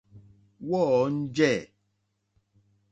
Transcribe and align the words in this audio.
Wɔ́ɔ̂ 0.69 1.03
njɛ̂. 1.17 1.57